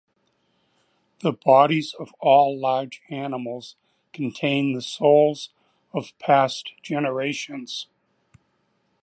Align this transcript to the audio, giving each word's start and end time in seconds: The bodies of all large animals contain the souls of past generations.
The 1.19 1.31
bodies 1.31 1.93
of 1.93 2.11
all 2.19 2.57
large 2.59 3.03
animals 3.11 3.75
contain 4.13 4.71
the 4.73 4.81
souls 4.81 5.51
of 5.93 6.17
past 6.17 6.73
generations. 6.81 7.85